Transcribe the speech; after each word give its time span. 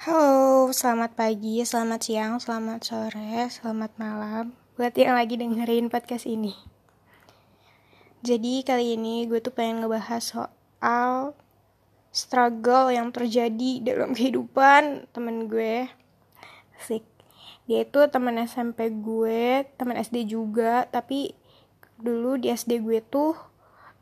Halo, 0.00 0.72
selamat 0.72 1.12
pagi, 1.12 1.60
selamat 1.60 2.00
siang, 2.00 2.40
selamat 2.40 2.80
sore, 2.88 3.52
selamat 3.52 3.92
malam. 4.00 4.56
Buat 4.80 4.96
yang 4.96 5.12
lagi 5.12 5.36
dengerin 5.36 5.92
podcast 5.92 6.24
ini. 6.24 6.56
Jadi 8.24 8.64
kali 8.64 8.96
ini 8.96 9.28
gue 9.28 9.44
tuh 9.44 9.52
pengen 9.52 9.84
ngebahas 9.84 10.24
soal 10.24 11.36
Struggle 12.16 12.96
yang 12.96 13.12
terjadi 13.12 13.84
dalam 13.84 14.16
kehidupan 14.16 15.04
temen 15.12 15.52
gue. 15.52 15.92
Asik. 16.80 17.04
Dia 17.68 17.84
itu 17.84 18.00
temen 18.08 18.40
SMP 18.40 18.88
gue, 18.88 19.68
temen 19.76 20.00
SD 20.00 20.24
juga 20.32 20.88
Tapi 20.88 21.36
dulu 22.00 22.40
di 22.40 22.48
SD 22.48 22.80
gue 22.80 23.04
tuh 23.04 23.36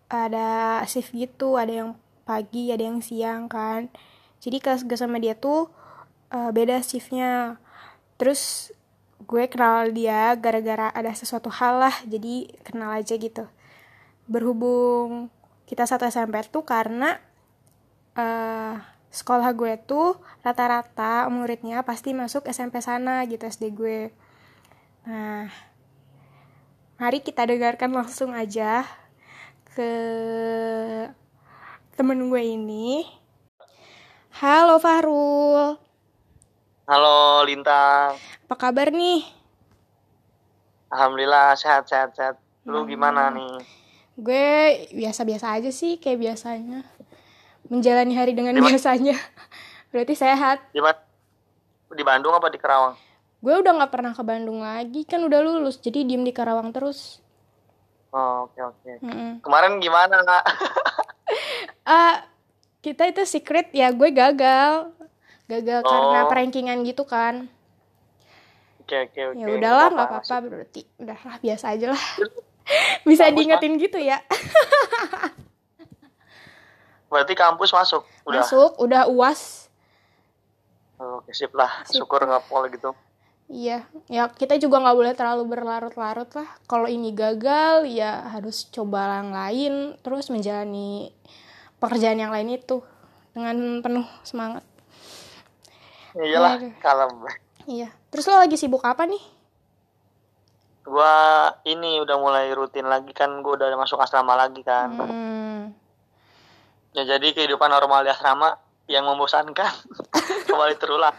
ada 0.06 0.78
shift 0.86 1.10
gitu 1.10 1.58
Ada 1.58 1.82
yang 1.82 1.90
pagi, 2.22 2.70
ada 2.70 2.86
yang 2.86 3.02
siang 3.02 3.50
kan. 3.50 3.90
Jadi 4.38 4.62
kelas 4.62 4.86
gue 4.86 4.94
sama 4.94 5.18
dia 5.18 5.34
tuh 5.34 5.74
uh, 6.32 6.50
beda 6.52 6.80
shiftnya. 6.84 7.60
Terus 8.18 8.72
gue 9.18 9.44
kenal 9.50 9.90
dia 9.90 10.32
gara-gara 10.38 10.94
ada 10.94 11.10
sesuatu 11.12 11.50
hal 11.50 11.82
lah 11.82 11.96
jadi 12.06 12.48
kenal 12.62 12.94
aja 12.94 13.14
gitu. 13.18 13.44
Berhubung 14.30 15.32
kita 15.68 15.84
satu 15.84 16.08
SMP 16.08 16.40
tuh 16.48 16.64
karena 16.64 17.20
uh, 18.16 18.78
sekolah 19.08 19.52
gue 19.56 19.74
tuh 19.84 20.20
rata-rata 20.44 21.26
muridnya 21.32 21.82
pasti 21.84 22.12
masuk 22.12 22.46
SMP 22.48 22.80
sana 22.80 23.24
gitu 23.26 23.44
SD 23.48 23.74
gue. 23.74 24.00
Nah 25.08 25.48
mari 26.98 27.22
kita 27.22 27.46
dengarkan 27.46 27.94
langsung 27.94 28.34
aja 28.34 28.82
ke 29.74 29.90
temen 31.94 32.30
gue 32.30 32.42
ini. 32.42 33.06
Halo 34.38 34.78
Fahrul 34.78 35.87
Halo 36.88 37.44
Lintang. 37.44 38.16
Apa 38.48 38.56
kabar 38.56 38.88
nih? 38.88 39.20
Alhamdulillah 40.88 41.52
sehat 41.52 41.84
sehat 41.84 42.16
sehat. 42.16 42.40
Lu 42.64 42.80
hmm. 42.80 42.88
gimana 42.88 43.28
nih? 43.28 43.60
Gue 44.16 44.48
biasa-biasa 44.96 45.52
aja 45.52 45.68
sih 45.68 46.00
kayak 46.00 46.16
biasanya. 46.16 46.88
Menjalani 47.68 48.16
hari 48.16 48.32
dengan 48.32 48.56
Di 48.56 48.64
mana? 48.64 48.72
biasanya. 48.72 49.20
Berarti 49.92 50.16
sehat. 50.16 50.64
Di, 50.72 50.80
di 51.92 52.04
Bandung 52.08 52.32
apa 52.32 52.48
di 52.48 52.56
Karawang? 52.56 52.96
Gue 53.44 53.60
udah 53.60 53.84
nggak 53.84 53.92
pernah 53.92 54.16
ke 54.16 54.24
Bandung 54.24 54.64
lagi 54.64 55.04
kan 55.04 55.20
udah 55.20 55.44
lulus 55.44 55.76
jadi 55.76 56.08
diem 56.08 56.24
di 56.24 56.32
Karawang 56.32 56.72
terus. 56.72 57.20
Oh, 58.16 58.48
oke 58.48 58.56
okay, 58.56 58.64
oke. 58.64 58.80
Okay. 58.80 58.94
Mm 59.04 59.12
-mm. 59.12 59.30
Kemarin 59.44 59.76
gimana? 59.76 60.24
uh, 60.24 62.16
kita 62.88 63.12
itu 63.12 63.28
secret 63.28 63.76
ya 63.76 63.92
gue 63.92 64.08
gagal 64.08 64.96
gagal 65.48 65.80
oh. 65.82 65.88
karena 65.88 66.20
rankingan 66.28 66.84
gitu 66.84 67.08
kan. 67.08 67.48
Oke 68.84 69.08
okay, 69.08 69.32
oke. 69.32 69.36
Okay, 69.36 69.42
ya 69.42 69.46
udahlah 69.48 69.88
nggak 69.92 70.08
apa-apa 70.12 70.36
berarti 70.44 70.80
udahlah 71.00 71.36
biasa 71.40 71.64
aja 71.72 71.86
lah. 71.96 72.04
Bisa 73.08 73.32
diingetin 73.32 73.80
gitu 73.80 73.96
ya. 73.96 74.20
Berarti 77.08 77.32
kampus 77.32 77.72
masuk? 77.72 78.04
Udah. 78.28 78.44
Masuk 78.44 78.76
udah 78.76 79.08
uas. 79.08 79.72
Oke 81.00 81.32
sip 81.32 81.56
lah. 81.56 81.80
Sip. 81.88 82.04
syukur 82.04 82.20
nggak 82.28 82.44
pol 82.44 82.68
gitu. 82.68 82.92
Iya, 83.48 83.88
ya 84.12 84.28
kita 84.28 84.60
juga 84.60 84.76
nggak 84.84 84.92
boleh 85.00 85.14
terlalu 85.16 85.48
berlarut-larut 85.48 86.28
lah. 86.36 86.48
Kalau 86.68 86.84
ini 86.84 87.16
gagal, 87.16 87.88
ya 87.88 88.28
harus 88.28 88.68
coba 88.68 89.24
yang 89.24 89.32
lain, 89.32 89.72
terus 90.04 90.28
menjalani 90.28 91.16
pekerjaan 91.80 92.20
yang 92.20 92.28
lain 92.28 92.60
itu 92.60 92.84
dengan 93.32 93.80
penuh 93.80 94.04
semangat 94.20 94.67
iyalah 96.18 96.58
kalem. 96.82 97.12
Iya. 97.68 97.88
Terus 98.10 98.24
lo 98.26 98.40
lagi 98.40 98.56
sibuk 98.56 98.82
apa 98.82 99.04
nih? 99.04 99.20
Gua 100.88 101.52
ini 101.68 102.00
udah 102.00 102.16
mulai 102.16 102.48
rutin 102.56 102.88
lagi 102.88 103.12
kan 103.12 103.44
gua 103.44 103.60
udah 103.60 103.76
masuk 103.76 104.00
asrama 104.00 104.34
lagi 104.34 104.64
kan. 104.64 104.88
Hmm. 104.96 105.62
ya 106.96 107.04
jadi 107.04 107.36
kehidupan 107.36 107.68
normal 107.68 108.02
di 108.02 108.10
asrama 108.10 108.56
yang 108.88 109.04
membosankan. 109.04 109.70
Kembali 110.48 110.74
terulang. 110.80 111.14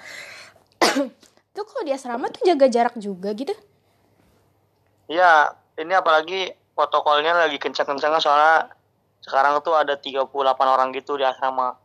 Tuh 1.54 1.64
kalau 1.64 1.84
di 1.86 1.94
asrama 1.94 2.28
tuh 2.34 2.44
jaga 2.44 2.66
jarak 2.68 2.98
juga 2.98 3.32
gitu? 3.38 3.54
Iya 5.06 5.54
ini 5.78 5.94
apalagi 5.94 6.54
protokolnya 6.74 7.38
lagi 7.38 7.62
kencang-kencangnya 7.62 8.22
soalnya 8.22 8.58
sekarang 9.20 9.60
tuh 9.62 9.76
ada 9.76 10.00
38 10.00 10.32
orang 10.64 10.90
gitu 10.96 11.20
di 11.20 11.28
asrama 11.28 11.76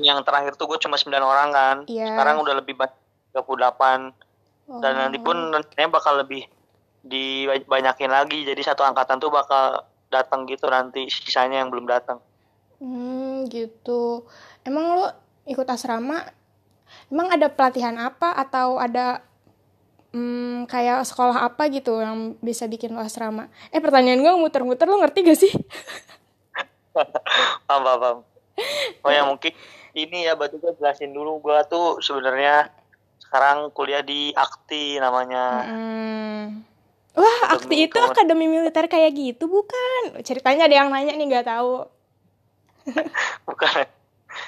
yang 0.00 0.24
terakhir 0.24 0.56
tuh 0.56 0.64
gue 0.70 0.78
cuma 0.80 0.96
9 0.96 1.12
orang 1.20 1.48
kan. 1.52 1.76
Yeah. 1.90 2.14
sekarang 2.14 2.40
udah 2.40 2.54
lebih 2.64 2.74
banyak 2.78 2.96
38 3.34 3.44
oh. 4.70 4.80
dan 4.80 4.92
nanti 4.96 5.18
pun 5.20 5.36
nantinya 5.50 5.88
bakal 5.90 6.22
lebih 6.22 6.46
dibanyakin 7.04 8.10
lagi. 8.10 8.46
Jadi 8.46 8.60
satu 8.64 8.86
angkatan 8.86 9.20
tuh 9.20 9.28
bakal 9.28 9.84
datang 10.08 10.46
gitu 10.46 10.70
nanti 10.70 11.10
sisanya 11.10 11.60
yang 11.60 11.68
belum 11.68 11.90
datang. 11.90 12.22
Hmm 12.78 13.44
gitu. 13.50 14.24
Emang 14.64 14.84
lo 14.96 15.06
ikut 15.44 15.66
asrama 15.68 16.24
emang 17.12 17.28
ada 17.34 17.50
pelatihan 17.50 17.98
apa? 17.98 18.32
Atau 18.38 18.78
ada 18.78 19.20
hmm, 20.14 20.70
kayak 20.70 21.04
sekolah 21.04 21.44
apa 21.50 21.68
gitu 21.68 22.00
yang 22.00 22.38
bisa 22.40 22.64
bikin 22.70 22.94
lo 22.94 23.02
asrama? 23.02 23.50
Eh 23.74 23.82
pertanyaan 23.82 24.22
gue 24.22 24.32
muter-muter 24.38 24.88
lo 24.88 25.02
ngerti 25.02 25.18
gak 25.26 25.38
sih? 25.38 25.52
Paham 27.66 27.82
paham 27.82 28.33
oh 29.04 29.12
ya 29.12 29.22
mungkin 29.28 29.52
ini 29.94 30.26
ya 30.26 30.34
berarti 30.34 30.58
gue 30.58 30.72
jelasin 30.80 31.14
dulu. 31.14 31.38
Gue 31.38 31.60
tuh 31.70 32.00
sebenarnya 32.02 32.72
sekarang 33.20 33.70
kuliah 33.70 34.02
di 34.02 34.34
Akti 34.34 34.98
namanya. 34.98 35.44
Hmm. 35.64 36.66
wah 37.14 37.54
Akti 37.54 37.86
itu 37.86 37.94
akademi 38.02 38.50
militer 38.50 38.90
kayak 38.90 39.14
gitu 39.14 39.46
bukan? 39.46 40.18
Ceritanya 40.26 40.66
ada 40.66 40.74
yang 40.74 40.88
nanya 40.90 41.14
nih 41.14 41.26
nggak 41.30 41.46
tahu. 41.46 41.86
Bukan. 43.48 43.88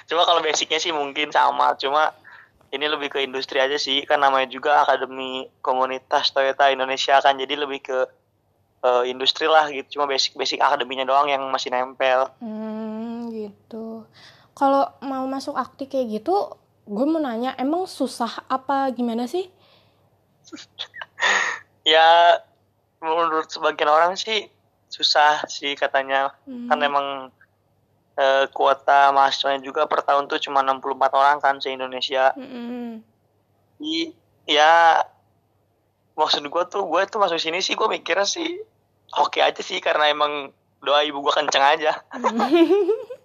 Cuma 0.04 0.28
kalau 0.28 0.44
basicnya 0.44 0.76
sih 0.76 0.92
mungkin 0.92 1.32
sama. 1.32 1.72
Cuma 1.80 2.12
ini 2.68 2.84
lebih 2.84 3.08
ke 3.08 3.24
industri 3.24 3.56
aja 3.64 3.80
sih. 3.80 4.04
Kan 4.04 4.20
namanya 4.20 4.44
juga 4.52 4.84
akademi 4.84 5.48
komunitas 5.64 6.36
Toyota 6.36 6.68
Indonesia 6.68 7.16
kan. 7.24 7.40
Jadi 7.40 7.56
lebih 7.56 7.80
ke 7.80 7.98
uh, 8.84 9.08
industri 9.08 9.48
lah 9.48 9.72
gitu. 9.72 9.96
Cuma 9.96 10.04
basic 10.04 10.36
basic 10.36 10.60
akademinya 10.60 11.08
doang 11.08 11.32
yang 11.32 11.40
masih 11.48 11.72
nempel. 11.72 12.28
Hmm 12.44 13.16
gitu 13.32 14.06
kalau 14.56 14.88
mau 15.04 15.28
masuk 15.28 15.52
akti 15.52 15.84
kayak 15.84 16.24
gitu 16.24 16.56
gue 16.88 17.06
mau 17.06 17.20
nanya 17.20 17.52
emang 17.60 17.84
susah 17.84 18.48
apa 18.48 18.88
gimana 18.96 19.28
sih 19.28 19.44
ya 21.84 22.40
menurut 23.04 23.52
sebagian 23.52 23.92
orang 23.92 24.16
sih 24.16 24.48
susah 24.88 25.44
sih 25.50 25.76
katanya 25.76 26.32
hmm. 26.48 26.72
kan 26.72 26.78
emang 26.80 27.06
uh, 28.16 28.44
kuota 28.54 29.12
mahasiswanya 29.12 29.60
juga 29.60 29.84
per 29.84 30.00
tahun 30.00 30.24
tuh 30.24 30.40
cuma 30.40 30.64
64 30.64 31.12
orang 31.12 31.36
kan 31.42 31.60
se 31.60 31.68
Indonesia 31.68 32.32
hmm. 32.32 33.04
I, 33.82 34.16
ya 34.48 35.04
maksud 36.16 36.48
gue 36.48 36.64
tuh 36.72 36.88
gue 36.88 37.02
tuh 37.12 37.20
masuk 37.20 37.36
sini 37.36 37.60
sih 37.60 37.76
gue 37.76 37.84
mikirnya 37.92 38.24
sih 38.24 38.56
oke 39.20 39.36
okay 39.36 39.44
aja 39.44 39.60
sih 39.60 39.84
karena 39.84 40.08
emang 40.08 40.48
doa 40.80 41.04
ibu 41.04 41.20
gue 41.20 41.34
kenceng 41.34 41.66
aja 41.76 41.92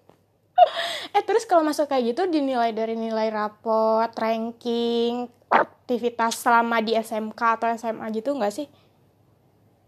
eh 1.16 1.22
terus 1.26 1.44
kalau 1.44 1.66
masuk 1.66 1.90
kayak 1.90 2.14
gitu 2.14 2.28
dinilai 2.30 2.72
dari 2.72 2.94
nilai 2.96 3.28
rapot 3.28 4.10
ranking 4.16 5.28
aktivitas 5.52 6.40
selama 6.40 6.80
di 6.80 6.96
SMK 6.96 7.40
atau 7.60 7.68
SMA 7.76 8.06
gitu 8.16 8.32
nggak 8.32 8.54
sih? 8.54 8.66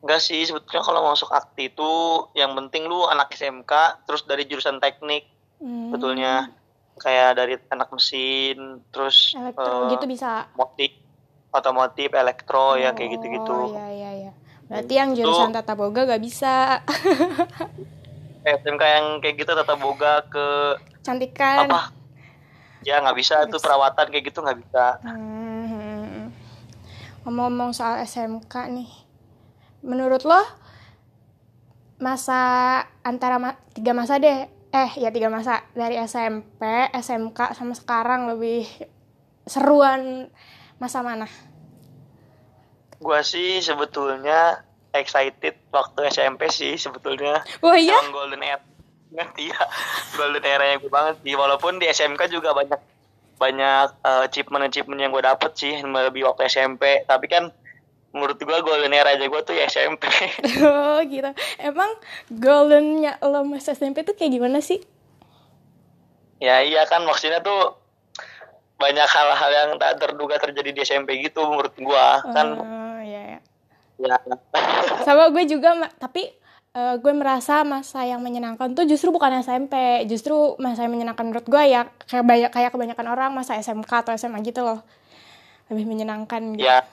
Enggak 0.05 0.21
sih, 0.21 0.45
sebetulnya 0.45 0.85
kalau 0.85 1.01
masuk 1.09 1.33
akti 1.33 1.73
itu 1.73 1.93
yang 2.37 2.53
penting 2.53 2.85
lu 2.85 3.09
anak 3.09 3.33
SMK, 3.33 4.05
terus 4.05 4.29
dari 4.29 4.45
jurusan 4.45 4.77
teknik, 4.77 5.25
hmm. 5.65 5.97
betulnya 5.97 6.53
kayak 7.01 7.41
dari 7.41 7.57
anak 7.73 7.89
mesin, 7.89 8.85
terus 8.93 9.33
elektro 9.33 9.89
uh, 9.89 9.91
gitu 9.97 10.05
bisa? 10.05 10.53
motif 10.61 10.93
otomotif 11.55 12.13
elektro 12.13 12.75
oh, 12.75 12.77
ya 12.77 12.93
kayak 12.93 13.17
gitu-gitu. 13.17 13.73
Oh 13.73 13.73
iya 13.73 13.89
iya 13.89 14.11
iya. 14.13 14.33
Berarti 14.69 14.93
yang 14.93 15.17
jurusan 15.17 15.57
tata 15.57 15.73
boga 15.73 16.05
gak 16.05 16.21
bisa 16.25 16.83
SMK 18.45 18.83
yang 18.85 19.07
kayak 19.25 19.35
gitu 19.41 19.51
tata 19.57 19.75
boga 19.75 20.23
ke 20.29 20.47
cantikan 21.01 21.69
apa 21.69 21.91
ya 22.85 23.01
nggak 23.01 23.17
bisa 23.17 23.49
tuh 23.49 23.59
perawatan 23.59 24.13
kayak 24.13 24.25
gitu 24.29 24.45
nggak 24.45 24.61
bisa 24.61 25.01
hmm. 25.03 26.29
ngomong-ngomong 27.25 27.73
soal 27.73 27.99
SMK 28.05 28.55
nih 28.69 28.91
menurut 29.81 30.25
lo 30.29 30.41
masa 31.97 32.41
antara 33.01 33.41
ma 33.41 33.57
tiga 33.73 33.97
masa 33.97 34.21
deh 34.21 34.49
eh 34.75 34.91
ya 34.99 35.15
tiga 35.15 35.31
masa 35.31 35.63
dari 35.73 35.95
SMP 36.03 36.91
SMK 36.91 37.55
sama 37.55 37.79
sekarang 37.79 38.27
lebih 38.35 38.67
seruan 39.47 40.27
masa 40.83 41.05
mana? 41.07 41.31
Gua 42.99 43.23
sih 43.23 43.63
sebetulnya 43.63 44.67
excited 44.97 45.55
waktu 45.75 46.01
SMP 46.11 46.49
sih 46.49 46.79
sebetulnya. 46.79 47.43
Oh 47.61 47.75
iya? 47.75 47.99
Golden 48.11 48.43
Age. 48.43 48.75
banget 49.15 49.55
ya 49.55 49.61
golden 50.19 50.43
era 50.43 50.65
yang 50.75 50.83
gue 50.83 50.91
banget 50.91 51.17
sih 51.23 51.35
walaupun 51.39 51.79
di 51.79 51.87
SMK 51.87 52.35
juga 52.35 52.51
banyak 52.51 52.81
banyak 53.39 53.87
uh, 54.03 54.27
achievement 54.27 54.67
achievement 54.67 55.01
yang 55.01 55.15
gue 55.15 55.23
dapet 55.23 55.55
sih 55.55 55.75
lebih 55.83 56.27
waktu 56.27 56.51
SMP 56.51 57.07
tapi 57.07 57.31
kan 57.31 57.55
menurut 58.15 58.39
gue 58.39 58.59
golden 58.63 58.95
era 58.95 59.15
aja 59.15 59.27
gue 59.27 59.43
tuh 59.43 59.55
ya 59.55 59.67
SMP 59.71 60.07
oh 60.67 60.99
gitu 61.07 61.31
emang 61.63 61.91
goldennya 62.31 63.19
lo 63.23 63.47
mas 63.47 63.67
SMP 63.67 64.03
tuh 64.03 64.15
kayak 64.15 64.39
gimana 64.39 64.59
sih 64.59 64.83
ya 66.43 66.63
iya 66.63 66.87
kan 66.87 67.07
maksudnya 67.07 67.43
tuh 67.43 67.79
banyak 68.75 69.07
hal-hal 69.07 69.51
yang 69.55 69.71
tak 69.79 70.03
terduga 70.03 70.37
terjadi 70.43 70.71
di 70.75 70.81
SMP 70.83 71.23
gitu 71.23 71.47
menurut 71.47 71.75
gue 71.79 72.07
kan 72.35 72.47
oh, 72.59 72.63
iya, 72.63 72.67
iya. 72.67 72.84
Ya. 73.99 74.17
Sama 75.07 75.31
gue 75.31 75.45
juga 75.47 75.75
tapi 75.99 76.31
uh, 76.75 76.95
gue 76.99 77.13
merasa 77.15 77.63
masa 77.63 78.03
yang 78.05 78.21
menyenangkan 78.21 78.75
tuh 78.75 78.85
justru 78.85 79.15
bukan 79.15 79.41
SMP 79.41 80.05
justru 80.11 80.59
masa 80.59 80.85
yang 80.85 80.93
menyenangkan 80.93 81.25
menurut 81.25 81.47
gue 81.47 81.63
ya 81.71 81.89
kayak 82.11 82.25
banyak 82.27 82.51
kayak 82.51 82.71
kebanyakan 82.75 83.07
orang 83.09 83.31
masa 83.33 83.57
SMK 83.57 83.91
atau 84.05 84.13
SMA 84.19 84.43
gitu 84.45 84.67
loh. 84.67 84.83
Lebih 85.73 85.89
menyenangkan 85.89 86.59
gitu. 86.59 86.67
ya 86.67 86.85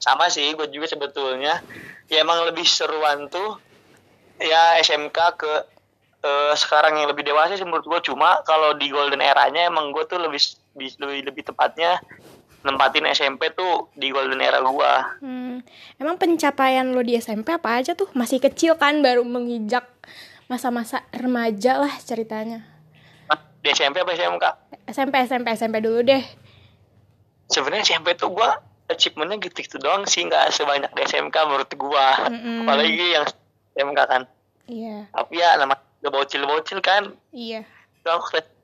sama 0.00 0.32
sih 0.32 0.56
gue 0.56 0.66
juga 0.72 0.88
sebetulnya. 0.88 1.60
Ya 2.10 2.24
emang 2.24 2.42
lebih 2.48 2.66
seruan 2.66 3.30
tuh 3.30 3.60
ya 4.40 4.80
SMK 4.80 5.18
ke 5.36 5.52
uh, 6.24 6.52
sekarang 6.56 6.98
yang 6.98 7.12
lebih 7.12 7.22
dewasa 7.22 7.54
sih 7.54 7.68
menurut 7.68 7.86
gue. 7.86 8.00
Cuma 8.10 8.40
kalau 8.42 8.74
di 8.74 8.88
golden 8.90 9.22
eranya 9.22 9.68
emang 9.68 9.92
gue 9.92 10.02
tuh 10.08 10.18
lebih 10.18 10.40
lebih 10.74 11.30
lebih 11.30 11.42
tepatnya 11.52 12.00
nempatin 12.60 13.08
SMP 13.08 13.52
tuh 13.56 13.88
di 13.96 14.12
golden 14.12 14.40
era 14.40 14.60
gua. 14.60 15.16
Hmm. 15.24 15.64
Emang 15.96 16.20
pencapaian 16.20 16.92
lo 16.92 17.00
di 17.00 17.16
SMP 17.16 17.56
apa 17.56 17.80
aja 17.80 17.96
tuh? 17.96 18.08
Masih 18.12 18.40
kecil 18.40 18.76
kan 18.76 19.00
baru 19.00 19.24
menginjak 19.24 19.88
masa-masa 20.50 21.06
remaja 21.14 21.80
lah 21.80 21.92
ceritanya. 22.02 22.66
Di 23.60 23.68
SMP 23.76 24.00
apa 24.00 24.16
SMK? 24.16 24.44
SMP 24.88 25.14
SMP 25.24 25.46
SMP 25.52 25.76
dulu 25.84 26.00
deh. 26.00 26.24
Sebenarnya 27.48 27.84
SMP 27.84 28.16
tuh 28.16 28.32
gua 28.32 28.56
achievementnya 28.90 29.38
gitu-gitu 29.38 29.78
doang 29.78 30.02
sih 30.08 30.26
nggak 30.26 30.50
sebanyak 30.50 30.90
di 30.96 31.00
SMK 31.04 31.36
menurut 31.46 31.70
gua. 31.76 32.28
Mm 32.28 32.40
-mm. 32.40 32.58
Apalagi 32.64 33.06
yang 33.12 33.24
SMK 33.76 34.00
kan. 34.08 34.22
Iya. 34.66 35.08
Tapi 35.12 35.34
ya 35.38 35.56
nama 35.60 35.76
bocil-bocil 36.00 36.80
kan. 36.80 37.12
Iya. 37.32 37.64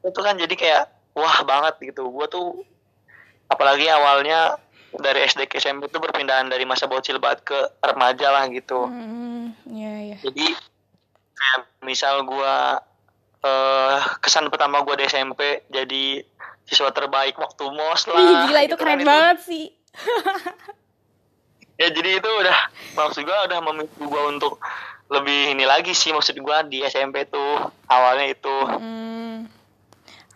Itu 0.02 0.20
kan 0.20 0.40
jadi 0.40 0.54
kayak 0.56 0.82
wah 1.12 1.44
banget 1.44 1.92
gitu. 1.92 2.08
Gua 2.08 2.26
tuh 2.26 2.64
apalagi 3.50 3.86
awalnya 3.90 4.58
dari 4.96 5.28
SD 5.28 5.46
ke 5.50 5.60
SMP 5.60 5.92
itu 5.92 6.00
perpindahan 6.00 6.48
dari 6.48 6.64
masa 6.64 6.88
bocil 6.88 7.20
banget 7.20 7.44
ke 7.52 7.58
remaja 7.84 8.32
lah 8.32 8.44
gitu. 8.48 8.88
Mm, 8.88 9.52
yeah, 9.68 9.98
yeah. 10.14 10.20
Jadi 10.24 10.46
kayak 11.36 11.60
misal 11.84 12.24
gue 12.24 12.54
uh, 13.44 13.96
kesan 14.24 14.48
pertama 14.48 14.80
gue 14.82 14.94
di 14.96 15.04
SMP 15.04 15.68
jadi 15.68 16.24
siswa 16.66 16.90
terbaik 16.90 17.36
waktu 17.36 17.64
mos 17.70 18.08
lah. 18.08 18.18
Ih, 18.18 18.36
gila 18.50 18.60
itu 18.64 18.74
gitu 18.74 18.76
keren 18.80 19.00
kan, 19.04 19.06
banget 19.06 19.38
itu. 19.38 19.48
sih. 19.48 19.66
ya 21.80 21.92
jadi 21.92 22.10
itu 22.20 22.30
udah 22.30 22.58
maksud 22.96 23.20
gue 23.20 23.38
udah 23.52 23.58
memicu 23.60 24.00
gue 24.08 24.22
untuk 24.32 24.56
lebih 25.12 25.54
ini 25.54 25.68
lagi 25.68 25.92
sih 25.92 26.10
maksud 26.10 26.40
gue 26.40 26.58
di 26.72 26.80
SMP 26.88 27.28
tuh 27.28 27.68
awalnya 27.86 28.32
itu. 28.32 28.56
Mm, 28.80 29.36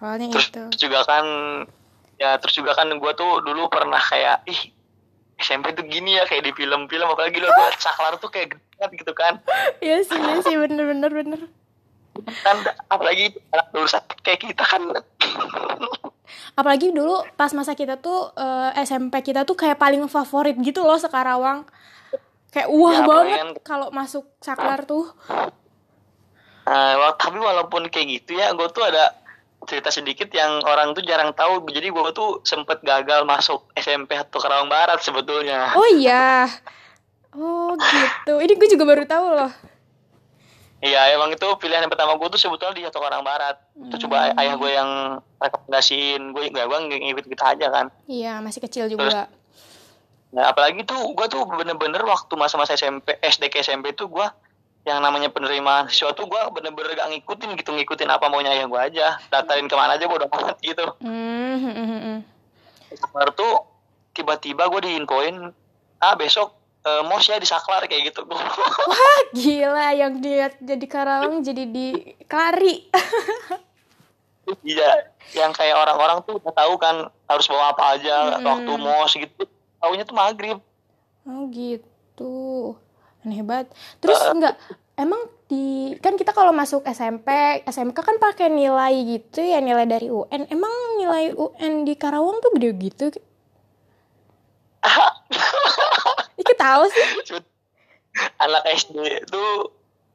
awalnya 0.04 0.26
Terus 0.36 0.48
itu. 0.52 0.64
juga 0.86 1.02
kan 1.08 1.24
ya 2.20 2.36
terus 2.36 2.52
juga 2.52 2.76
kan 2.76 2.92
gue 2.92 3.12
tuh 3.16 3.40
dulu 3.40 3.72
pernah 3.72 3.96
kayak 3.96 4.44
ih 4.44 4.60
SMP 5.40 5.72
tuh 5.72 5.88
gini 5.88 6.20
ya 6.20 6.28
kayak 6.28 6.44
di 6.44 6.52
film-film 6.52 7.08
apalagi 7.08 7.40
lo 7.40 7.48
gue 7.48 7.68
saklar 7.80 8.20
tuh 8.20 8.28
kayak 8.28 8.60
gede 8.60 8.86
gitu 9.00 9.12
kan. 9.16 9.40
Iya 9.80 10.04
sih 10.04 10.20
iya 10.20 10.36
sih 10.44 10.56
bener 10.60 10.84
bener 10.84 11.10
bener. 11.10 11.40
Kan 12.44 12.60
apalagi 12.92 13.32
anak 13.56 13.72
lulusan 13.72 14.04
kayak 14.20 14.44
kita 14.44 14.64
kan. 14.68 15.00
Apalagi 16.60 16.92
dulu 16.92 17.24
pas 17.40 17.56
masa 17.56 17.72
kita 17.72 17.96
tuh 17.96 18.36
uh, 18.36 18.76
eh, 18.76 18.84
SMP 18.84 19.24
kita 19.24 19.48
tuh 19.48 19.56
kayak 19.56 19.80
paling 19.80 20.04
favorit 20.12 20.60
gitu 20.60 20.84
loh 20.84 21.00
sekarawang. 21.00 21.64
Kayak 22.52 22.68
wah 22.68 23.00
ya, 23.00 23.06
banget 23.08 23.64
kalau 23.64 23.88
masuk 23.88 24.28
saklar 24.44 24.84
tuh. 24.84 25.08
Uh, 26.68 27.16
tapi 27.16 27.40
walaupun 27.40 27.88
kayak 27.88 28.20
gitu 28.20 28.36
ya 28.36 28.52
gue 28.52 28.68
tuh 28.68 28.84
ada 28.84 29.16
cerita 29.68 29.92
sedikit 29.92 30.28
yang 30.32 30.64
orang 30.64 30.96
tuh 30.96 31.04
jarang 31.04 31.36
tahu. 31.36 31.68
Jadi 31.68 31.92
gue 31.92 32.10
tuh 32.16 32.40
sempet 32.46 32.80
gagal 32.80 33.26
masuk 33.28 33.68
SMP 33.76 34.16
atau 34.16 34.40
Karawang 34.40 34.72
Barat 34.72 35.00
sebetulnya. 35.04 35.76
Oh 35.76 35.88
iya. 35.92 36.48
Oh 37.36 37.76
gitu. 37.76 38.40
Ini 38.40 38.52
gue 38.56 38.68
juga 38.72 38.84
baru 38.88 39.04
tahu 39.04 39.26
loh. 39.36 39.52
Iya 40.80 41.12
emang 41.12 41.28
itu 41.36 41.44
pilihan 41.60 41.84
yang 41.84 41.92
pertama 41.92 42.16
gue 42.16 42.28
tuh 42.32 42.40
sebetulnya 42.40 42.72
di 42.72 42.82
Atau 42.88 43.04
Karawang 43.04 43.26
Barat. 43.26 43.60
Hmm. 43.76 43.92
itu 43.92 44.08
coba 44.08 44.32
ayah 44.32 44.54
gue 44.56 44.70
yang 44.72 44.90
rekomendasiin. 45.36 46.32
Gue 46.32 46.48
nggak 46.48 46.66
gue 46.66 46.78
ngikut 46.88 47.26
kita 47.28 47.44
aja 47.52 47.66
kan. 47.68 47.86
Iya 48.08 48.40
masih 48.40 48.64
kecil 48.64 48.88
juga. 48.88 49.04
Terus, 49.04 49.16
nah 50.30 50.48
apalagi 50.48 50.86
tuh 50.88 51.12
gue 51.12 51.26
tuh 51.28 51.42
bener-bener 51.44 52.00
waktu 52.06 52.32
masa-masa 52.38 52.78
SMP 52.78 53.18
SD 53.20 53.50
ke 53.52 53.60
SMP 53.60 53.92
tuh 53.92 54.08
gue 54.08 54.26
yang 54.88 55.04
namanya 55.04 55.28
penerimaan 55.28 55.92
sesuatu 55.92 56.24
gue 56.24 56.40
bener-bener 56.56 56.96
gak 56.96 57.10
ngikutin 57.12 57.52
gitu. 57.60 57.70
Ngikutin 57.76 58.08
apa 58.08 58.32
maunya 58.32 58.52
ayah 58.56 58.66
gue 58.66 58.80
aja. 58.80 59.06
Datarin 59.28 59.68
ke 59.68 59.76
mana 59.76 60.00
aja 60.00 60.08
gue 60.08 60.16
udah 60.16 60.30
banget 60.30 60.56
gitu. 60.64 60.86
Mm-hmm. 61.04 62.26
baru 63.14 63.30
tuh 63.38 63.54
tiba-tiba 64.10 64.66
gue 64.66 64.82
diinfoin 64.82 65.54
ah 66.02 66.18
besok 66.18 66.58
uh, 66.82 67.06
mos 67.06 67.22
ya 67.22 67.38
di 67.38 67.46
saklar 67.46 67.86
kayak 67.86 68.10
gitu. 68.10 68.24
Wah 68.90 69.20
gila. 69.36 69.94
Yang 69.94 70.14
dia 70.24 70.46
jadi 70.58 70.86
Karawang 70.88 71.44
jadi 71.44 71.64
di 71.68 72.16
Kari 72.24 72.88
iya 74.66 75.14
yang 75.36 75.54
kayak 75.54 75.78
orang-orang 75.78 76.26
tuh 76.26 76.42
udah 76.42 76.50
tahu 76.50 76.74
kan 76.80 77.06
harus 77.30 77.46
bawa 77.46 77.70
apa 77.70 77.82
aja 77.94 78.16
mm-hmm. 78.34 78.46
waktu 78.48 78.72
mos 78.80 79.12
gitu. 79.14 79.42
Taunya 79.80 80.04
tuh 80.04 80.16
maghrib. 80.16 80.58
Oh 81.28 81.46
gitu 81.52 82.74
aneh 83.24 83.44
banget. 83.44 83.68
Terus 84.00 84.20
enggak 84.28 84.56
emang 85.00 85.20
di 85.50 85.96
kan 85.98 86.14
kita 86.14 86.30
kalau 86.30 86.52
masuk 86.52 86.84
SMP 86.86 87.26
SMK 87.66 87.98
kan 87.98 88.16
pakai 88.22 88.52
nilai 88.52 88.94
gitu 89.02 89.42
ya 89.42 89.58
nilai 89.58 89.88
dari 89.88 90.06
UN 90.06 90.46
emang 90.46 90.70
nilai 91.00 91.34
UN 91.34 91.88
di 91.88 91.96
Karawang 91.96 92.38
tuh 92.44 92.54
gede 92.54 92.70
gitu? 92.78 93.04
Iki 96.40 96.54
tahu 96.54 96.82
sih. 96.92 97.04
Anak 98.40 98.62
SD 98.68 99.26
itu 99.26 99.42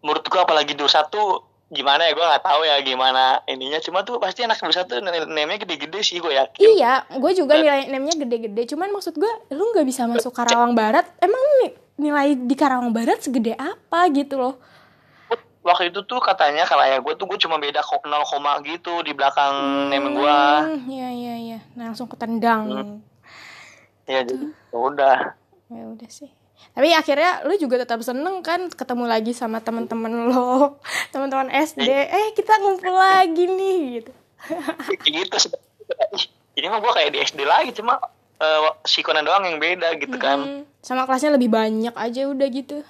menurut 0.06 0.25
gua 0.30 0.46
apalagi 0.46 0.78
dosa 0.78 1.04
tuh 1.10 1.44
gimana 1.66 2.06
ya 2.06 2.13
gue 2.13 2.22
nggak 2.22 2.46
tahu 2.46 2.62
ya 2.62 2.78
gimana 2.86 3.42
ininya. 3.50 3.81
Cuma 3.81 4.06
tuh 4.06 4.22
pasti 4.22 4.46
anak 4.46 4.62
dosa 4.62 4.86
tuh 4.86 5.01
nilainya 5.01 5.58
gede-gede 5.62 6.00
sih 6.06 6.22
gue 6.22 6.34
yakin. 6.38 6.62
Iya 6.62 7.10
gue 7.10 7.32
juga 7.34 7.58
nilai 7.58 7.89
nilainya 7.89 8.15
gede-gede. 8.24 8.62
Cuman 8.72 8.94
maksud 8.94 9.18
gue 9.18 9.34
lu 9.51 9.74
nggak 9.74 9.86
bisa 9.86 10.06
masuk 10.06 10.32
Karawang 10.32 10.77
Barat 10.77 11.10
emang 11.20 11.41
nih 11.65 11.85
nilai 11.96 12.36
di 12.36 12.56
Karawang 12.56 12.92
Barat 12.92 13.24
segede 13.24 13.56
apa 13.56 14.08
gitu 14.12 14.40
loh. 14.40 14.56
Waktu 15.66 15.90
itu 15.90 16.06
tuh 16.06 16.22
katanya 16.22 16.62
kalau 16.70 16.86
ya 16.86 17.02
gue 17.02 17.14
tuh 17.18 17.25
gue 17.25 17.42
cuma 17.42 17.58
beda 17.58 17.82
0, 17.82 18.06
gitu 18.70 19.02
di 19.02 19.18
belakang 19.18 19.54
hmm, 19.54 19.90
name 19.90 20.10
gue 20.14 20.38
iya 20.94 21.10
iya 21.10 21.36
iya. 21.42 21.60
Nah, 21.74 21.90
langsung 21.90 22.06
ketendang. 22.06 22.70
Hmm. 22.70 22.98
ya 24.06 24.22
jadi 24.22 24.46
ya 24.54 24.78
udah. 24.78 25.18
Ya 25.74 25.84
udah 25.90 26.10
sih. 26.14 26.30
Tapi 26.78 26.94
akhirnya 26.94 27.42
lu 27.50 27.58
juga 27.58 27.82
tetap 27.82 28.06
seneng 28.06 28.46
kan 28.46 28.70
ketemu 28.70 29.10
lagi 29.10 29.34
sama 29.34 29.58
teman-teman 29.66 30.30
lo 30.30 30.78
teman-teman 31.14 31.50
SD 31.50 31.82
ya. 31.82 32.14
eh 32.14 32.28
kita 32.38 32.62
ngumpul 32.62 32.94
lagi 32.94 33.50
nih 33.50 33.80
gitu. 34.00 34.12
Gitu 35.02 35.38
ini 36.56 36.66
mah 36.72 36.80
gue 36.80 36.92
kayak 36.96 37.12
di 37.12 37.20
SD 37.22 37.40
lagi 37.44 37.72
cuma 37.75 38.00
uh, 38.39 38.72
si 38.88 39.04
Conan 39.06 39.25
doang 39.25 39.44
yang 39.46 39.58
beda 39.60 39.96
gitu 40.00 40.15
kan. 40.20 40.65
Sama 40.82 41.08
kelasnya 41.08 41.36
lebih 41.36 41.51
banyak 41.51 41.94
aja 41.96 42.22
udah 42.30 42.48
gitu. 42.51 42.84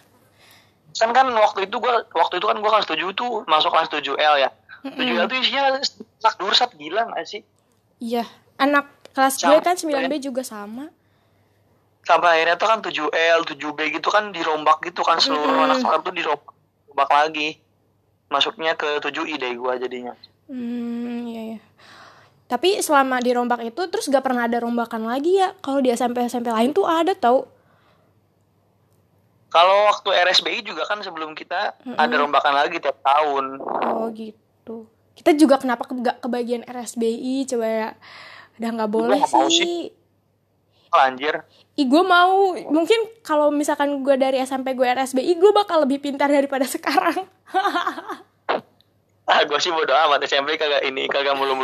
Kan 0.95 1.11
kan 1.11 1.27
waktu 1.33 1.67
itu 1.67 1.75
gua 1.79 2.07
waktu 2.15 2.39
itu 2.39 2.45
kan 2.47 2.57
gua 2.63 2.79
kelas 2.79 2.87
tujuh 2.87 3.09
tuh 3.13 3.43
masuk 3.45 3.71
kelas 3.73 3.89
tujuh 3.91 4.15
l 4.15 4.35
ya. 4.39 4.49
Tujuh 4.85 5.15
l 5.19 5.25
tuh 5.27 5.37
isinya 5.41 5.81
anak 5.81 6.35
dursat 6.39 6.71
gila 6.77 7.09
gak 7.11 7.25
sih? 7.27 7.41
Iya 7.99 8.25
anak 8.59 8.87
kelas 9.15 9.39
gue 9.39 9.59
kan 9.63 9.75
9B 9.79 10.13
juga 10.19 10.43
sama. 10.43 10.91
Sampai 12.05 12.37
akhirnya 12.37 12.59
tuh 12.59 12.69
kan 12.69 12.79
7L, 12.85 13.39
7B 13.49 13.79
gitu 13.97 14.13
kan 14.13 14.29
dirombak 14.29 14.77
gitu 14.85 15.01
kan 15.01 15.17
seluruh 15.17 15.41
mm 15.41 15.57
-hmm. 15.57 15.65
anak 15.65 15.77
sekolah 15.81 15.99
tuh 16.05 16.13
dirombak 16.13 17.09
lagi. 17.09 17.49
Masuknya 18.29 18.77
ke 18.77 19.01
7I 19.01 19.41
deh 19.41 19.51
gua 19.57 19.79
jadinya. 19.79 20.13
Hmm, 20.45 21.25
iya 21.25 21.41
iya 21.55 21.59
tapi 22.45 22.77
selama 22.77 23.17
di 23.25 23.33
rombak 23.33 23.61
itu 23.65 23.81
terus 23.89 24.05
gak 24.05 24.21
pernah 24.21 24.45
ada 24.45 24.61
rombakan 24.61 25.09
lagi 25.09 25.41
ya. 25.41 25.57
Kalau 25.65 25.81
di 25.81 25.89
SMP 25.89 26.21
SMP 26.29 26.53
lain 26.53 26.77
tuh 26.77 26.85
ada 26.85 27.17
tau. 27.17 27.49
Kalau 29.49 29.89
waktu 29.89 30.13
RSBI 30.13 30.61
juga 30.61 30.85
kan 30.85 31.01
sebelum 31.01 31.33
kita 31.33 31.73
mm 31.81 31.95
-hmm. 31.95 31.97
ada 31.97 32.15
rombakan 32.21 32.53
lagi 32.53 32.77
tiap 32.77 33.01
tahun. 33.01 33.57
Oh 33.65 34.13
gitu. 34.13 34.85
Kita 35.17 35.33
juga 35.33 35.57
kenapa 35.57 35.89
ke 35.89 35.97
gak 35.97 36.21
kebagian 36.21 36.61
RSBI 36.69 37.49
coba 37.49 37.65
ya. 37.65 37.89
Udah 38.61 38.69
nggak 38.77 38.91
boleh 38.93 39.19
sih. 39.25 39.49
sih. 39.49 39.77
Anjir. 40.93 41.41
Ih 41.75 41.87
gue 41.89 42.03
mau. 42.05 42.53
Mungkin 42.55 43.25
kalau 43.25 43.49
misalkan 43.49 44.05
gue 44.05 44.15
dari 44.21 44.37
SMP 44.45 44.77
gue 44.77 44.85
RSBI 44.85 45.33
gue 45.33 45.51
bakal 45.51 45.81
lebih 45.81 45.97
pintar 45.97 46.29
daripada 46.29 46.69
sekarang. 46.77 47.25
Ah 49.25 49.41
gue 49.41 49.57
sih 49.57 49.73
bodo 49.73 49.91
amat. 49.91 50.21
SMP 50.29 50.61
kagak 50.61 50.85
ini 50.85 51.09
kagak 51.09 51.33
mulu 51.33 51.57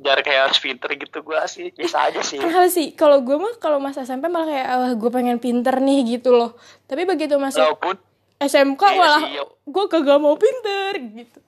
jar 0.00 0.18
kayak 0.24 0.50
harus 0.50 0.58
pinter 0.58 0.88
gitu 0.96 1.20
gue 1.20 1.40
sih. 1.46 1.68
Bisa 1.76 2.08
aja 2.08 2.20
sih. 2.24 2.40
Kenapa 2.40 2.68
sih. 2.72 2.96
Kalau 2.96 3.20
gue 3.20 3.36
mah 3.36 3.54
kalau 3.60 3.76
masa 3.78 4.02
SMP 4.02 4.32
malah 4.32 4.48
kayak 4.48 4.66
ah, 4.66 4.92
gue 4.96 5.10
pengen 5.12 5.36
pinter 5.36 5.76
nih 5.78 6.18
gitu 6.18 6.32
loh. 6.32 6.56
Tapi 6.88 7.04
begitu 7.04 7.36
masuk 7.36 7.60
walaupun 7.60 7.96
SMK 8.40 8.82
Iya 8.82 8.96
malah 8.96 9.20
sih, 9.20 9.32
iya. 9.36 9.44
gue 9.44 9.84
kagak 9.92 10.18
mau 10.18 10.34
pinter 10.40 10.92
gitu. 10.96 11.38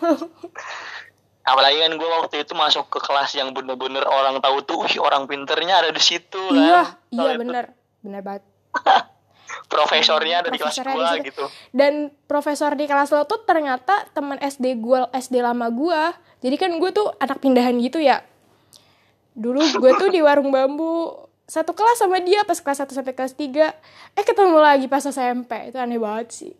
Apalagi 1.50 1.76
kan 1.84 1.92
gue 1.96 2.08
waktu 2.08 2.36
itu 2.48 2.52
masuk 2.56 2.88
ke 2.88 2.98
kelas 3.04 3.36
yang 3.36 3.52
bener-bener 3.52 4.04
orang 4.08 4.40
tahu 4.40 4.64
tuh 4.64 4.76
"Wih, 4.84 4.96
orang 5.00 5.28
pinternya 5.28 5.84
ada 5.84 5.90
di 5.92 6.00
situ 6.00 6.40
iya 6.56 6.96
kan 6.96 7.12
iya 7.12 7.30
itu. 7.36 7.40
bener. 7.44 7.64
Bener 8.00 8.20
banget. 8.24 8.44
Profesornya 9.72 10.46
ada 10.46 10.48
di 10.50 10.58
kelas 10.58 10.80
gue 10.80 11.08
gitu. 11.30 11.44
Dan 11.70 12.10
profesor 12.26 12.74
di 12.74 12.86
kelas 12.90 13.10
lo 13.14 13.26
tuh 13.26 13.42
ternyata 13.46 14.06
teman 14.14 14.38
SD 14.40 14.78
gue 14.78 14.98
SD 15.14 15.42
lama 15.42 15.68
gue 15.70 16.02
jadi 16.40 16.56
kan 16.56 16.72
gue 16.80 16.90
tuh 16.90 17.12
anak 17.20 17.38
pindahan 17.44 17.76
gitu 17.80 18.00
ya. 18.00 18.24
Dulu 19.36 19.60
gue 19.60 19.92
tuh 20.00 20.08
di 20.08 20.24
warung 20.24 20.48
bambu 20.48 21.28
satu 21.44 21.76
kelas 21.76 22.00
sama 22.00 22.22
dia 22.22 22.46
pas 22.46 22.56
kelas 22.56 22.86
1 22.86 22.96
sampai 22.96 23.12
kelas 23.12 23.34
3 23.36 24.16
eh 24.16 24.24
ketemu 24.24 24.56
lagi 24.56 24.86
pas 24.88 25.04
SMP. 25.04 25.68
Itu 25.68 25.76
aneh 25.76 26.00
banget 26.00 26.28
sih. 26.32 26.52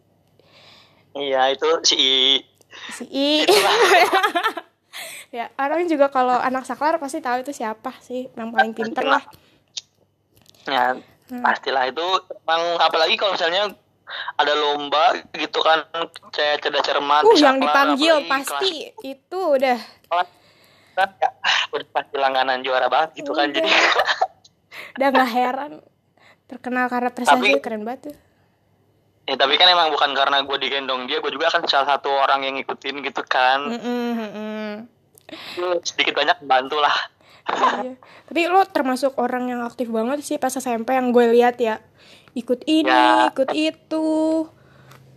Iya 1.17 1.57
itu 1.57 1.69
si 1.85 2.01
si 2.93 3.05
I. 3.09 3.31
Ya 5.31 5.47
orang 5.55 5.87
juga 5.87 6.11
kalau 6.11 6.35
anak 6.35 6.67
saklar 6.67 6.99
pasti 6.99 7.23
tahu 7.23 7.47
itu 7.47 7.55
siapa 7.55 7.95
sih. 8.03 8.27
Yang 8.35 8.49
paling 8.51 8.73
pinter 8.75 9.07
lah. 9.07 9.23
Ya 10.67 10.99
pastilah 11.31 11.87
itu. 11.87 12.03
Emang 12.43 12.83
apalagi 12.83 13.15
kalau 13.15 13.39
misalnya 13.39 13.71
ada 14.39 14.53
lomba 14.57 15.19
gitu 15.35 15.59
kan 15.63 15.87
kayak 16.35 16.65
cerdas 16.65 16.83
cermat 16.85 17.23
uh 17.23 17.37
yang 17.39 17.59
dipanggil 17.59 18.15
apalagi 18.25 18.31
pasti 18.31 18.73
itu 19.07 19.39
udah. 19.39 19.79
Kelas 20.11 20.29
kan? 20.95 21.09
Ya, 21.17 21.29
ah, 21.41 21.59
udah 21.73 21.89
pasti 21.95 22.15
langganan 22.19 22.61
juara 22.61 22.87
banget 22.91 23.25
gitu 23.25 23.33
kan 23.33 23.49
jadi 23.51 23.69
udah 24.99 25.09
nggak 25.11 25.31
heran. 25.31 25.73
Terkenal 26.51 26.91
karena 26.91 27.11
prestasi 27.15 27.63
keren 27.63 27.87
banget 27.87 28.11
tuh. 28.11 28.17
Ya 29.31 29.39
tapi 29.39 29.55
kan 29.55 29.71
emang 29.71 29.95
bukan 29.95 30.11
karena 30.11 30.43
gue 30.43 30.57
digendong 30.59 31.07
dia 31.07 31.23
gue 31.23 31.31
juga 31.31 31.55
kan 31.55 31.63
salah 31.71 31.95
satu 31.95 32.11
orang 32.11 32.43
yang 32.43 32.59
ngikutin 32.59 32.97
gitu 33.07 33.23
kan. 33.23 33.63
Mm-mm, 33.79 34.07
mm-mm. 34.19 34.71
sedikit 35.87 36.19
banyak 36.19 36.43
bantu 36.43 36.83
lah. 36.83 36.93
Iya. 37.51 37.95
Tapi 38.27 38.41
lo 38.51 38.63
termasuk 38.67 39.15
orang 39.19 39.51
yang 39.51 39.63
aktif 39.63 39.91
banget 39.91 40.23
sih 40.27 40.37
pas 40.43 40.51
SMP 40.51 40.95
yang 40.95 41.15
gue 41.15 41.31
lihat 41.31 41.63
ya. 41.63 41.79
Ikut 42.33 42.63
ini, 42.65 42.87
Ya. 42.87 43.29
ikut 43.29 43.51
itu. 43.51 44.07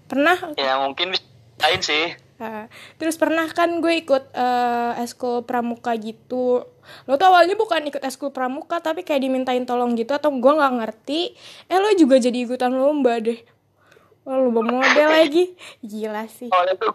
Pernah 0.06 0.54
ya 0.56 0.78
mungkin 0.80 1.14
lain 1.58 1.82
sih 1.82 2.14
Nah, 2.34 2.68
terus 3.00 3.16
pernah 3.16 3.48
kan 3.48 3.80
gue 3.80 4.04
ikut 4.04 4.36
eh, 4.36 4.92
eskul 5.00 5.48
pramuka 5.48 5.96
gitu. 5.96 6.68
Lo 7.06 7.14
tuh 7.16 7.32
awalnya 7.32 7.56
bukan 7.56 7.88
ikut 7.88 8.04
eskul 8.04 8.36
pramuka 8.36 8.84
tapi 8.84 9.08
kayak 9.08 9.24
dimintain 9.24 9.64
tolong 9.64 9.96
gitu 9.96 10.12
atau 10.12 10.28
gue 10.28 10.52
nggak 10.52 10.74
ngerti. 10.76 11.40
Eh 11.66 11.78
lo 11.78 11.94
juga 11.96 12.20
jadi 12.20 12.36
ikutan 12.36 12.76
lomba 12.76 13.16
deh. 13.18 13.40
Wah, 14.26 14.36
lomba 14.36 14.60
model 14.60 15.08
lagi. 15.14 15.56
Gila 15.80 16.28
sih. 16.28 16.52
awalnya 16.52 16.76
tuh 16.76 16.92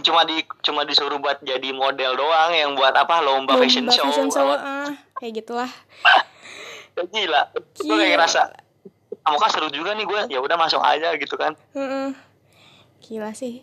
cuma 0.00 0.24
di 0.24 0.40
cuma 0.60 0.84
disuruh 0.84 1.16
buat 1.18 1.40
jadi 1.40 1.72
model 1.72 2.16
doang 2.16 2.52
yang 2.52 2.72
buat 2.72 2.92
apa 2.92 3.20
lomba, 3.20 3.56
fashion 3.56 3.84
Lomba 3.84 3.96
show, 3.96 4.04
fashion 4.06 4.28
show, 4.28 4.48
ah, 4.52 4.92
kayak 5.16 5.40
gitulah. 5.40 5.68
Ya, 6.96 7.04
gila 7.12 7.42
gue 7.52 7.64
Gila. 7.80 7.96
kayak 7.96 8.12
ngerasa 8.12 8.40
kamu 9.30 9.38
kan 9.38 9.48
seru 9.48 9.68
juga 9.68 9.90
nih 9.92 10.02
gue 10.02 10.20
ya 10.28 10.38
udah 10.38 10.56
masuk 10.56 10.78
aja 10.78 11.14
gitu 11.14 11.34
kan 11.34 11.54
Mm-mm. 11.72 12.12
Gila 13.00 13.30
sih. 13.32 13.62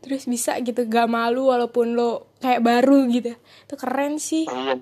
Terus 0.00 0.24
bisa 0.24 0.56
gitu 0.58 0.82
gak 0.84 1.06
malu 1.06 1.46
walaupun 1.46 1.92
lo 1.92 2.10
kayak 2.36 2.58
baru 2.60 3.06
gitu. 3.08 3.34
Itu 3.34 3.74
keren 3.74 4.16
sih. 4.16 4.46
iya 4.46 4.78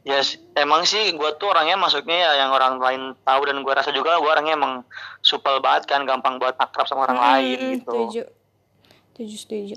ya 0.00 0.16
s- 0.18 0.40
emang 0.54 0.80
sih 0.82 1.10
gue 1.10 1.30
tuh 1.34 1.44
orangnya 1.46 1.76
masuknya 1.76 2.16
ya 2.16 2.30
yang 2.38 2.50
orang 2.50 2.76
lain 2.76 3.02
tahu 3.20 3.44
dan 3.44 3.60
gue 3.60 3.68
rasa 3.70 3.90
juga 3.90 4.16
gue 4.16 4.24
orangnya 4.26 4.54
emang 4.54 4.80
supel 5.20 5.58
banget 5.58 5.84
kan 5.86 6.04
gampang 6.04 6.36
buat 6.36 6.56
akrab 6.56 6.84
sama 6.84 7.04
orang 7.04 7.20
lain 7.20 7.44
Mm-mm, 7.52 7.72
gitu 7.74 7.92
Setuju. 8.08 8.22
Setuju, 9.10 9.36
setuju. 9.36 9.76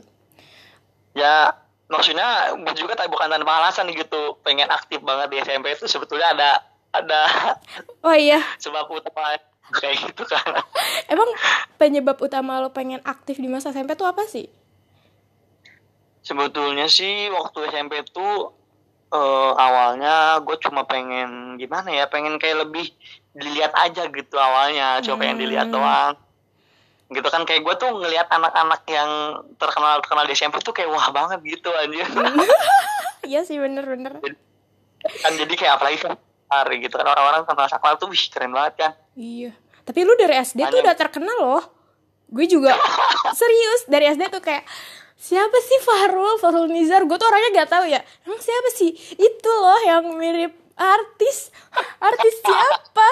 ya 1.13 1.51
maksudnya 1.85 2.25
gue 2.55 2.73
juga 2.73 2.95
tak 2.95 3.05
bukan 3.07 3.27
tanpa 3.27 3.51
alasan 3.59 3.91
gitu 3.91 4.39
pengen 4.39 4.65
aktif 4.67 4.97
banget 4.99 5.27
di 5.27 5.37
SMP 5.41 5.75
itu 5.75 5.85
sebetulnya 5.85 6.31
ada 6.31 6.49
ada 6.89 7.21
Oh 7.99 8.15
iya, 8.15 8.39
sebab 8.57 8.87
utama 8.87 9.35
kayak 9.79 9.97
gitu 10.03 10.23
kan 10.25 10.43
emang 11.07 11.29
penyebab 11.75 12.19
utama 12.19 12.59
lo 12.59 12.69
pengen 12.69 12.99
aktif 13.03 13.37
di 13.37 13.47
masa 13.47 13.69
SMP 13.69 13.93
tuh 13.93 14.05
apa 14.05 14.23
sih? 14.25 14.47
sebetulnya 16.19 16.87
sih 16.87 17.27
waktu 17.27 17.67
SMP 17.67 17.99
tuh 18.07 18.55
eh, 19.09 19.51
awalnya 19.53 20.39
gue 20.39 20.55
cuma 20.57 20.83
pengen 20.83 21.55
gimana 21.55 21.91
ya 21.91 22.07
pengen 22.07 22.39
kayak 22.39 22.63
lebih 22.63 22.87
dilihat 23.33 23.75
aja 23.75 24.07
gitu 24.07 24.35
awalnya 24.35 24.99
cuma 25.01 25.19
pengen 25.19 25.39
dilihat 25.39 25.67
Hmm. 25.67 25.75
doang 25.75 26.13
gitu 27.11 27.27
kan 27.27 27.43
kayak 27.43 27.61
gue 27.61 27.75
tuh 27.75 27.91
ngelihat 27.93 28.25
anak-anak 28.25 28.81
yang 28.87 29.09
terkenal 29.55 29.99
terkenal 29.99 30.25
di 30.25 30.33
SMP 30.33 30.57
tuh 30.59 30.71
kayak 30.71 30.89
wah 30.89 31.11
banget 31.11 31.39
gitu 31.43 31.69
anjir 31.73 32.07
Iya 33.23 33.47
sih 33.47 33.55
bener-bener. 33.55 34.19
kan 35.03 35.31
jadi 35.33 35.53
kayak 35.53 35.73
apalagi 35.77 35.99
kan 36.01 36.15
saklar 36.43 36.67
gitu 36.75 36.93
kan. 36.93 37.07
Orang-orang 37.07 37.41
kenal 37.43 37.67
saklar 37.67 37.95
tuh 37.95 38.07
wih 38.07 38.23
keren 38.27 38.51
banget 38.51 38.73
kan. 38.77 38.91
Iya. 39.13 39.51
Tapi 39.83 39.99
lu 40.01 40.13
dari 40.13 40.35
SD 40.35 40.59
tuh 40.59 40.67
Makanya- 40.69 40.83
udah 40.83 40.95
terkenal 40.95 41.37
loh. 41.39 41.63
Gue 42.27 42.45
juga 42.45 42.73
serius 43.39 43.85
dari 43.85 44.07
SD 44.07 44.27
tuh 44.27 44.39
kayak 44.39 44.63
siapa 45.13 45.57
sih 45.59 45.79
Farul 45.79 46.35
Farul 46.37 46.67
Nizar? 46.67 47.03
Gue 47.03 47.15
tuh 47.15 47.25
orangnya 47.25 47.63
gak 47.63 47.71
tahu 47.71 47.85
ya. 47.85 47.99
Emang 48.23 48.39
siapa 48.39 48.69
sih? 48.69 48.91
Itu 49.13 49.51
loh 49.51 49.79
yang 49.81 50.03
mirip 50.13 50.51
artis. 50.73 51.51
Artis 52.03 52.35
siapa? 52.39 53.09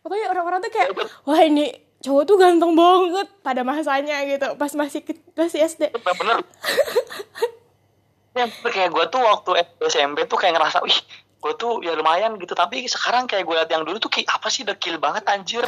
Pokoknya 0.00 0.30
orang-orang 0.30 0.58
tuh 0.60 0.70
kayak 0.70 0.88
wah 1.22 1.38
ini 1.38 1.70
cowok 2.02 2.22
tuh 2.24 2.34
ganteng 2.34 2.74
banget 2.74 3.30
pada 3.40 3.62
masanya 3.62 4.26
gitu 4.26 4.58
pas 4.58 4.74
masih 4.74 5.06
ke- 5.06 5.22
masih 5.38 5.62
SD 5.62 5.86
ya 5.86 6.12
bener 6.18 6.42
kayak 8.66 8.90
gue 8.90 9.04
tuh 9.06 9.22
waktu 9.22 9.50
SD 9.62 9.78
SMP 9.86 10.18
tuh 10.26 10.34
kayak 10.34 10.58
ngerasa 10.58 10.82
wih 10.82 10.98
gue 11.42 11.52
tuh 11.58 11.82
ya 11.82 11.98
lumayan 11.98 12.38
gitu 12.38 12.54
tapi 12.54 12.86
sekarang 12.86 13.26
kayak 13.26 13.42
gue 13.42 13.54
liat 13.58 13.70
yang 13.70 13.82
dulu 13.82 13.98
tuh 13.98 14.06
kayak 14.06 14.30
apa 14.30 14.46
sih 14.46 14.62
dekil 14.62 15.02
banget 15.02 15.26
anjir. 15.26 15.66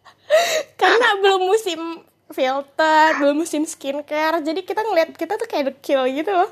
Karena 0.80 1.20
belum 1.20 1.46
musim 1.46 2.02
filter 2.26 3.14
belum 3.22 3.46
musim 3.46 3.62
skincare 3.62 4.42
jadi 4.42 4.58
kita 4.66 4.82
ngeliat 4.82 5.14
kita 5.14 5.38
tuh 5.38 5.46
kayak 5.46 5.76
dekil 5.76 6.08
gitu 6.08 6.32
loh. 6.32 6.50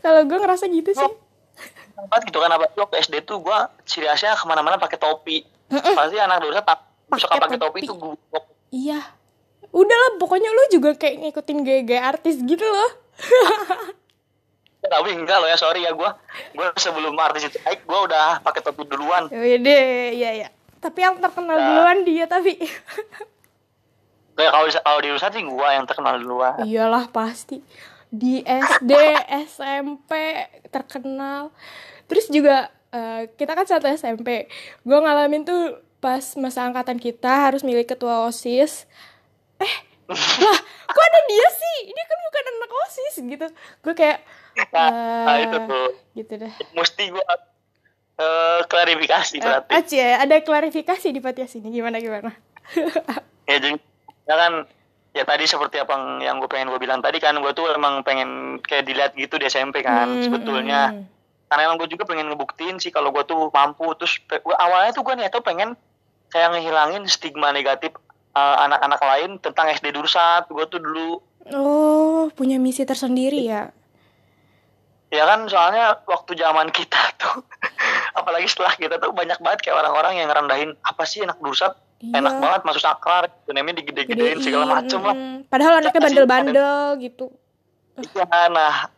Kalau 0.00 0.24
gue 0.24 0.38
ngerasa 0.40 0.66
gitu 0.72 0.96
sih. 0.96 1.12
Banget 2.00 2.32
gitu 2.32 2.40
kan 2.40 2.48
apa 2.48 2.72
waktu 2.80 2.96
SD 3.04 3.28
tuh 3.28 3.44
gue 3.44 3.58
ciri 3.84 4.08
khasnya 4.08 4.32
ke 4.34 4.48
mana-mana 4.48 4.80
pakai 4.80 4.96
topi. 4.96 5.44
Pasti 5.68 6.16
anak 6.16 6.40
dulu 6.40 6.56
tak 6.64 6.80
suka 7.20 7.36
Pakai 7.36 7.60
topi 7.60 7.84
tuh 7.84 7.94
gue 8.00 8.40
Iya. 8.70 9.02
Udahlah, 9.70 10.18
pokoknya 10.18 10.50
lu 10.50 10.62
juga 10.74 10.98
kayak 10.98 11.22
ngikutin 11.22 11.58
gaya-gaya 11.62 12.02
artis 12.10 12.42
gitu 12.42 12.62
loh. 12.62 12.90
tapi 14.88 15.12
enggak 15.12 15.36
loh 15.44 15.48
ya 15.48 15.60
sorry 15.60 15.84
ya 15.84 15.92
gue 15.92 16.10
gue 16.56 16.66
sebelum 16.80 17.12
artis 17.20 17.52
itu 17.52 17.60
naik 17.60 17.84
gue 17.84 18.00
udah 18.08 18.40
pakai 18.40 18.64
topi 18.64 18.88
duluan 18.88 19.28
Ya 19.28 19.56
deh, 19.60 20.16
iya 20.16 20.30
ya. 20.46 20.48
Tapi 20.80 21.04
yang 21.04 21.20
terkenal 21.20 21.60
duluan 21.60 21.98
dia 22.08 22.24
tapi. 22.24 22.56
kayak 24.40 24.52
kalau 24.56 24.66
kalau 24.72 25.00
di 25.04 25.08
Rusa 25.12 25.28
sih 25.28 25.44
gue 25.44 25.68
yang 25.68 25.84
terkenal 25.84 26.16
duluan 26.16 26.64
Iyalah 26.64 27.12
pasti. 27.12 27.60
Di 28.08 28.40
SD, 28.42 28.92
SMP 29.46 30.10
terkenal. 30.72 31.52
Terus 32.08 32.32
juga 32.32 32.72
eh, 32.90 33.28
kita 33.36 33.52
kan 33.52 33.68
satu 33.68 33.84
SMP. 33.92 34.48
Gue 34.82 34.98
ngalamin 34.98 35.44
tuh 35.44 35.76
pas 36.00 36.24
masa 36.40 36.64
angkatan 36.64 36.96
kita 36.96 37.52
harus 37.52 37.60
milih 37.60 37.84
ketua 37.84 38.24
OSIS. 38.24 38.88
Eh, 39.60 39.74
lah, 40.14 40.58
kok 40.90 41.04
ada 41.06 41.20
dia 41.30 41.46
sih? 41.54 41.76
Ini 41.90 42.02
kan 42.06 42.18
bukan 42.26 42.42
anak 42.50 42.70
OSIS 42.86 43.14
gitu. 43.22 43.46
Gue 43.86 43.94
kayak 43.94 44.18
nah, 44.74 45.38
eh, 45.38 45.46
itu 45.46 45.56
tuh 45.64 45.88
gitu 46.18 46.32
deh. 46.42 46.52
mesti 46.74 47.04
gue 47.14 47.24
eh, 48.18 48.60
klarifikasi 48.66 49.36
Eh, 49.38 49.42
berarti 49.42 49.70
Aci 49.72 49.96
ya, 49.96 50.20
ada 50.20 50.36
klarifikasi 50.42 51.08
di 51.14 51.20
podcast 51.22 51.56
ini 51.56 51.70
gimana 51.70 52.02
gimana? 52.02 52.34
ya 53.50 53.56
jadi 53.58 53.78
ya 54.30 54.34
kan 54.38 54.52
ya 55.10 55.26
tadi 55.26 55.44
seperti 55.46 55.82
apa 55.82 56.22
yang, 56.22 56.38
gue 56.38 56.46
pengen 56.46 56.70
gue 56.70 56.78
bilang 56.78 57.02
tadi 57.02 57.18
kan 57.18 57.34
gue 57.34 57.50
tuh 57.50 57.66
emang 57.74 58.06
pengen 58.06 58.62
kayak 58.62 58.86
dilihat 58.86 59.12
gitu 59.18 59.42
di 59.42 59.50
SMP 59.50 59.82
kan 59.82 60.06
Hmm, 60.06 60.22
sebetulnya 60.22 60.94
hmm. 60.94 61.04
karena 61.50 61.62
emang 61.66 61.82
gue 61.82 61.90
juga 61.90 62.06
pengen 62.06 62.30
ngebuktiin 62.30 62.78
sih 62.78 62.94
kalau 62.94 63.10
gue 63.10 63.26
tuh 63.26 63.50
mampu 63.50 63.90
terus 63.98 64.22
awalnya 64.54 64.94
tuh 64.94 65.02
gue 65.02 65.14
niat 65.18 65.34
tuh 65.34 65.42
pengen 65.42 65.74
kayak 66.30 66.54
ngehilangin 66.54 67.02
stigma 67.10 67.50
negatif 67.50 67.90
eh, 68.32 68.56
anak-anak 68.60 69.00
lain 69.00 69.30
tentang 69.38 69.66
SD 69.68 69.90
Dursat 69.90 70.46
gue 70.46 70.64
tuh 70.66 70.78
dulu 70.78 71.10
Oh, 71.50 72.28
punya 72.30 72.56
misi 72.56 72.84
tersendiri 72.84 73.42
ya? 73.42 73.72
ya 75.08 75.26
kan 75.26 75.42
soalnya 75.44 75.98
waktu 76.04 76.34
zaman 76.34 76.70
kita 76.70 77.00
tuh 77.20 77.42
apalagi 78.12 78.46
setelah 78.46 78.70
kita 78.72 78.94
tuh 78.96 79.10
banyak 79.10 79.38
banget 79.38 79.58
kayak 79.60 79.78
orang-orang 79.78 80.16
yang 80.16 80.30
ngerendahin 80.30 80.70
apa 80.80 81.02
sih 81.02 81.20
anak 81.20 81.38
Dursat 81.38 81.74
Iya. 82.00 82.16
enak 82.16 82.40
banget 82.40 82.60
masuk 82.64 82.80
saklar 82.80 83.28
namanya 83.44 83.84
digede-gedein 83.84 84.40
segala 84.40 84.80
macem 84.80 85.04
lah 85.04 85.12
Padahal 85.52 85.84
anaknya 85.84 86.00
bandel-bandel 86.00 86.72
gitu. 86.96 87.28
iya 88.00 88.24
nah 88.48 88.88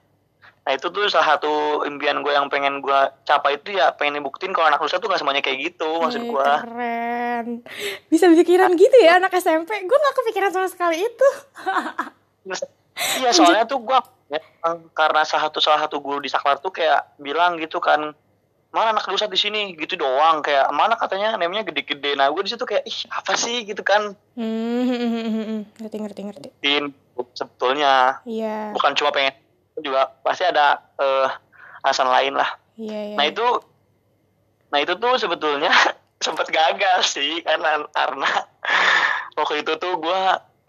nah 0.62 0.72
itu 0.78 0.86
tuh 0.94 1.10
salah 1.10 1.34
satu 1.34 1.82
impian 1.90 2.22
gue 2.22 2.30
yang 2.30 2.46
pengen 2.46 2.78
gue 2.78 3.00
capai 3.26 3.58
itu 3.58 3.74
ya 3.74 3.90
pengen 3.98 4.22
buktiin 4.22 4.54
kalau 4.54 4.70
anak 4.70 4.78
nusa 4.78 5.02
tuh 5.02 5.10
gak 5.10 5.18
semuanya 5.18 5.42
kayak 5.42 5.74
gitu 5.74 5.90
maksud 5.98 6.22
gue 6.22 6.48
keren. 6.62 7.46
Bisa 8.06 8.30
pikiran 8.30 8.70
gitu 8.78 8.96
ya 9.02 9.18
anak 9.18 9.34
SMP 9.34 9.74
gue 9.82 9.98
gak 9.98 10.16
kepikiran 10.22 10.54
sama 10.54 10.68
sekali 10.70 11.02
itu. 11.02 11.28
Iya 13.18 13.34
soalnya 13.34 13.66
tuh 13.66 13.82
gue 13.82 13.98
ya, 14.30 14.38
karena 14.94 15.26
salah 15.26 15.50
satu 15.50 15.58
salah 15.58 15.80
satu 15.82 15.98
guru 15.98 16.22
di 16.22 16.30
saklar 16.30 16.62
tuh 16.62 16.70
kayak 16.70 17.18
bilang 17.18 17.58
gitu 17.58 17.82
kan 17.82 18.14
mana 18.72 18.96
anak 18.96 19.04
dosa 19.04 19.28
di 19.28 19.36
sini? 19.36 19.76
Gitu 19.76 20.00
doang 20.00 20.40
kayak 20.40 20.72
mana? 20.72 20.96
katanya 20.96 21.36
namanya 21.36 21.68
gede-gede. 21.68 22.16
Nah 22.16 22.32
gue 22.32 22.40
di 22.40 22.50
situ 22.56 22.64
kayak 22.64 22.88
ih 22.88 22.98
apa 23.12 23.36
sih? 23.36 23.68
Gitu 23.68 23.84
kan. 23.84 24.16
Hmm, 24.32 25.68
ngerti 25.76 25.96
ngerti 26.00 26.20
ngerti. 26.24 26.48
Sebetulnya. 27.36 28.24
Iya. 28.24 28.72
Bukan 28.72 28.96
cuma 28.96 29.12
pengen 29.12 29.36
juga 29.82 30.08
pasti 30.22 30.46
ada 30.46 30.80
uh, 30.96 31.28
alasan 31.82 32.08
lain 32.08 32.38
lah 32.38 32.50
iya, 32.78 33.12
iya. 33.12 33.16
nah 33.18 33.24
itu 33.26 33.46
nah 34.72 34.78
itu 34.80 34.94
tuh 34.96 35.14
sebetulnya 35.18 35.72
sempat 36.24 36.48
gagal 36.48 37.02
sih 37.04 37.42
karena 37.42 37.84
karena 37.90 38.30
waktu 39.38 39.66
itu 39.66 39.74
tuh 39.76 39.98
gue 39.98 40.20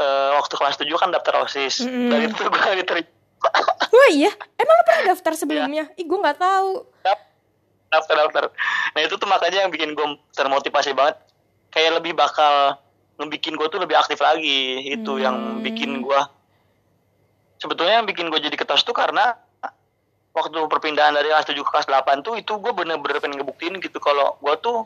uh, 0.01 0.29
waktu 0.41 0.53
kelas 0.57 0.81
7 0.81 0.89
kan 0.97 1.13
daftar 1.13 1.45
osis 1.45 1.85
mm 1.85 1.89
-hmm. 1.89 2.09
dan 2.09 2.19
itu 2.25 2.41
gue 2.41 2.71
diterima 2.81 3.11
Wah 3.93 4.09
iya, 4.09 4.31
emang 4.57 4.75
lo 4.79 4.83
pernah 4.87 5.13
daftar 5.13 5.35
sebelumnya? 5.35 5.85
Ya. 5.91 5.99
Ih 5.99 6.07
gue 6.07 6.15
nggak 6.15 6.39
tahu 6.39 6.89
daftar 7.93 8.15
daftar 8.25 8.43
nah 8.97 9.01
itu 9.05 9.13
tuh 9.15 9.29
makanya 9.29 9.65
yang 9.65 9.71
bikin 9.71 9.93
gue 9.93 10.07
termotivasi 10.33 10.97
banget 10.97 11.21
kayak 11.69 12.01
lebih 12.01 12.17
bakal 12.17 12.81
ngebikin 13.21 13.53
gue 13.53 13.67
tuh 13.69 13.77
lebih 13.77 13.93
aktif 13.93 14.17
lagi 14.17 14.89
itu 14.89 15.13
hmm. 15.13 15.21
yang 15.21 15.37
bikin 15.61 16.01
gue 16.01 16.19
sebetulnya 17.63 18.03
yang 18.03 18.07
bikin 18.07 18.27
gue 18.27 18.43
jadi 18.43 18.59
ketos 18.59 18.83
tuh 18.83 18.91
karena 18.91 19.39
waktu 20.35 20.59
perpindahan 20.67 21.15
dari 21.15 21.31
kelas 21.31 21.47
7 21.47 21.55
ke 21.55 21.69
kelas 21.71 21.87
8 21.87 22.25
tuh 22.27 22.35
itu 22.35 22.59
gue 22.59 22.73
bener-bener 22.75 23.23
pengen 23.23 23.39
ngebuktiin 23.39 23.79
gitu 23.79 24.03
kalau 24.03 24.35
gue 24.43 24.55
tuh 24.59 24.83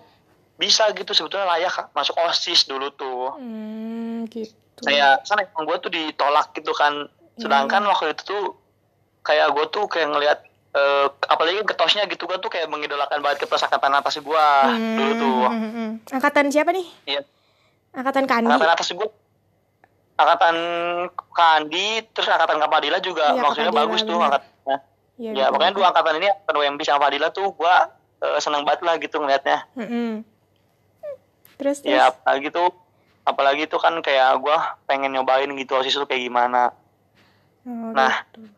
bisa 0.62 0.86
gitu 0.93 1.17
sebetulnya 1.17 1.50
layak 1.50 1.89
masuk 1.98 2.13
osis 2.29 2.69
dulu 2.69 2.93
tuh 2.93 3.34
hmm, 3.41 4.29
gitu. 4.29 4.53
saya 4.86 5.17
kan 5.25 5.41
emang 5.41 5.65
gue 5.65 5.77
tuh 5.81 5.89
ditolak 5.89 6.53
gitu 6.53 6.69
kan 6.77 7.10
sedangkan 7.39 7.81
hmm. 7.88 7.91
waktu 7.96 8.13
itu 8.13 8.24
tuh 8.27 8.43
kayak 9.25 9.55
gue 9.55 9.65
tuh 9.74 9.86
kayak 9.89 10.07
ngelihat 10.13 10.39
uh, 10.75 11.07
apalagi 11.31 11.63
ketosnya 11.65 12.05
gitu 12.12 12.29
gue 12.29 12.38
tuh 12.38 12.51
kayak 12.51 12.69
mengidolakan 12.69 13.24
banget 13.24 13.46
ke 13.46 13.48
angkatan 13.50 13.93
atas 13.98 14.22
gue 14.22 14.46
hmm, 14.69 14.96
dulu 15.00 15.13
tuh 15.17 15.34
hmm, 15.48 15.57
hmm, 15.57 15.72
hmm. 15.74 15.89
angkatan 16.13 16.46
siapa 16.53 16.69
nih 16.75 16.88
iya 17.07 17.22
angkatan 17.96 18.25
Kandi 18.29 18.51
angkatan 18.51 18.74
atas 18.74 18.89
gue 18.91 19.07
angkatan 20.17 20.55
Kandi 21.31 22.03
terus 22.12 22.27
angkatan 22.27 22.57
Kapadila 22.57 22.97
juga 23.00 23.38
iya, 23.38 23.41
maksudnya 23.41 23.71
Kadila, 23.71 23.81
bagus 23.86 24.01
bener. 24.01 24.09
tuh 24.09 24.17
angkatnya 24.25 24.77
ya, 25.17 25.31
ya 25.33 25.45
makanya 25.53 25.74
dua 25.77 25.86
angkatan 25.93 26.13
ini 26.19 26.27
angkatan 26.33 26.55
WMB 26.57 26.81
sama 26.83 27.00
Padila 27.05 27.27
tuh 27.29 27.47
gue 27.53 27.75
uh, 28.25 28.39
seneng 28.41 28.63
banget 28.65 28.81
lah 28.83 28.95
gitu 28.97 29.15
ngeliatnya 29.21 29.57
hmm. 29.77 30.13
terus, 31.62 31.86
terus 31.86 31.93
ya 31.93 32.09
apalagi 32.09 32.50
tuh 32.50 32.69
apalagi 33.27 33.63
tuh 33.69 33.79
kan 33.79 33.93
kayak 34.01 34.41
gue 34.41 34.57
pengen 34.89 35.13
nyobain 35.13 35.50
gitu 35.53 35.77
osis 35.77 35.95
tuh 35.95 36.09
kayak 36.09 36.25
gimana 36.25 36.74
oh, 37.63 37.93
nah 37.93 38.25
gitu 38.33 38.57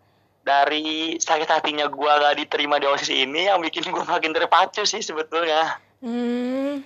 dari 0.49 1.19
sakit 1.21 1.45
hatinya 1.45 1.85
gue 1.85 2.11
gak 2.11 2.35
diterima 2.41 2.81
di 2.81 2.87
osis 2.89 3.13
ini 3.13 3.45
yang 3.45 3.61
bikin 3.61 3.85
gue 3.85 4.01
makin 4.01 4.33
terpacu 4.33 4.81
sih 4.81 5.03
sebetulnya. 5.05 5.77
Hmm. 6.01 6.81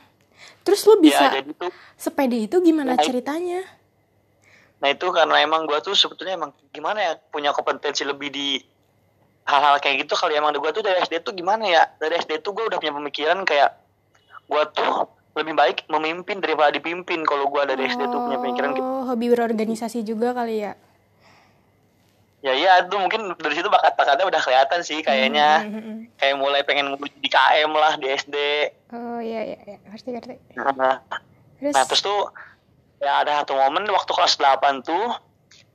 Terus 0.63 0.83
lo 0.87 0.99
bisa 0.99 1.31
ya, 1.31 1.39
jadi 1.39 1.51
tuh, 1.55 1.71
sepede 1.95 2.47
itu 2.47 2.59
gimana 2.59 2.95
nah, 2.95 3.03
ceritanya? 3.03 3.63
Nah 4.83 4.91
itu 4.91 5.07
karena 5.15 5.39
emang 5.39 5.63
gue 5.63 5.79
tuh 5.79 5.95
sebetulnya 5.95 6.35
emang 6.35 6.51
gimana 6.75 6.99
ya 6.99 7.13
punya 7.31 7.55
kompetensi 7.55 8.03
lebih 8.03 8.27
di 8.27 8.59
hal-hal 9.47 9.79
kayak 9.79 10.03
gitu 10.03 10.19
kalau 10.19 10.35
emang 10.35 10.51
gue 10.51 10.71
tuh 10.75 10.83
dari 10.83 10.99
SD 10.99 11.23
tuh 11.23 11.31
gimana 11.31 11.63
ya 11.63 11.87
dari 12.03 12.19
SD 12.19 12.43
tuh 12.43 12.51
gue 12.51 12.67
udah 12.67 12.79
punya 12.83 12.91
pemikiran 12.95 13.47
kayak 13.47 13.79
gue 14.51 14.63
tuh 14.75 15.07
lebih 15.39 15.55
baik 15.55 15.87
memimpin 15.87 16.43
daripada 16.43 16.75
dipimpin 16.75 17.23
kalau 17.23 17.47
gue 17.47 17.63
dari 17.63 17.87
oh, 17.87 17.91
SD 17.95 18.01
tuh 18.11 18.19
punya 18.27 18.37
pemikiran 18.43 18.69
gitu. 18.75 18.83
Oh, 18.83 19.03
hobi 19.07 19.31
berorganisasi 19.31 20.03
juga 20.03 20.35
kali 20.35 20.67
ya? 20.67 20.75
ya 22.43 22.51
iya 22.51 22.71
itu 22.83 22.91
mungkin 22.99 23.31
dari 23.39 23.55
situ 23.55 23.71
bakat-bakatnya 23.71 24.27
udah 24.27 24.41
kelihatan 24.43 24.83
sih 24.83 24.99
kayaknya 24.99 25.63
mm-hmm. 25.63 25.97
kayak 26.19 26.35
mulai 26.35 26.59
pengen 26.67 26.99
di 26.99 27.29
KM 27.31 27.71
lah 27.71 27.95
di 27.95 28.11
SD 28.11 28.35
oh 28.91 29.23
iya 29.23 29.47
iya, 29.47 29.59
iya. 29.63 29.77
ngerti 29.87 30.09
ngerti 30.11 30.35
nah, 30.59 30.99
terus? 31.55 31.71
nah 31.71 31.83
terus 31.87 32.03
tuh 32.03 32.35
ya 33.03 33.27
ada 33.27 33.43
satu 33.43 33.59
momen 33.59 33.83
waktu 33.91 34.11
kelas 34.15 34.39
8 34.39 34.87
tuh 34.87 35.07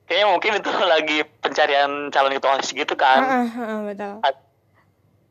kayaknya 0.08 0.26
mungkin 0.32 0.52
itu 0.56 0.70
lagi 0.96 1.18
pencarian 1.44 2.08
calon 2.08 2.32
itu 2.32 2.48
gitu 2.72 2.94
kan 2.96 3.20
uh, 3.20 3.44
uh, 3.44 3.60
uh, 3.60 3.78
betul 3.84 4.14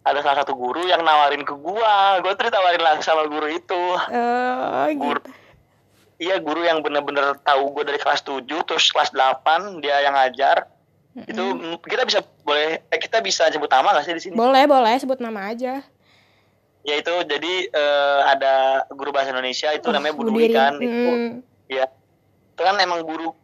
ada 0.07 0.19
salah 0.23 0.37
satu 0.45 0.55
guru 0.55 0.87
yang 0.87 1.01
nawarin 1.01 1.41
ke 1.41 1.57
gua 1.57 2.21
gua 2.21 2.37
tuh 2.37 2.47
ditawarin 2.47 2.79
langsung 2.85 3.17
sama 3.17 3.25
guru 3.25 3.49
itu 3.49 3.83
uh, 4.13 4.87
guru 4.93 5.19
gitu. 5.19 5.29
iya 6.21 6.37
guru 6.37 6.61
yang 6.61 6.85
bener-bener 6.85 7.35
tahu 7.41 7.73
gua 7.73 7.83
dari 7.83 7.97
kelas 7.97 8.21
7 8.21 8.45
terus 8.45 8.93
kelas 8.93 9.11
8 9.11 9.81
dia 9.81 10.05
yang 10.05 10.13
ngajar 10.13 10.77
Mm-hmm. 11.17 11.33
Itu 11.33 11.43
kita 11.89 12.03
bisa 12.05 12.19
boleh 12.45 12.77
eh, 12.93 12.99
kita 13.01 13.25
bisa 13.25 13.49
sebut 13.49 13.65
nama 13.73 13.89
gak 13.97 14.05
sih 14.05 14.13
di 14.13 14.21
sini? 14.21 14.35
Boleh, 14.37 14.69
boleh 14.69 14.93
sebut 15.01 15.17
nama 15.17 15.49
aja. 15.49 15.81
Ya 16.85 16.93
itu 16.93 17.13
jadi 17.25 17.53
uh, 17.73 18.21
ada 18.31 18.85
guru 18.93 19.09
bahasa 19.09 19.33
Indonesia 19.33 19.73
itu 19.73 19.89
oh, 19.89 19.93
namanya 19.97 20.13
Bu 20.13 20.29
Dwi 20.29 20.53
kan 20.53 20.77
mm. 20.77 20.85
itu. 20.85 21.11
Ya. 21.67 21.85
Itu 22.55 22.61
kan 22.63 22.75
emang 22.79 23.03
guru 23.03 23.35